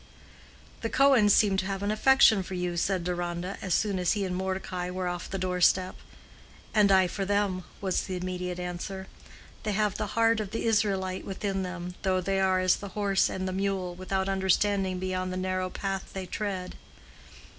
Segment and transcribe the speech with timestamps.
[0.81, 4.25] "The Cohens seem to have an affection for you," said Deronda, as soon as he
[4.25, 5.95] and Mordecai were off the doorstep.
[6.73, 9.05] "And I for them," was the immediate answer.
[9.61, 13.29] "They have the heart of the Israelite within them, though they are as the horse
[13.29, 16.73] and the mule, without understanding beyond the narrow path they tread."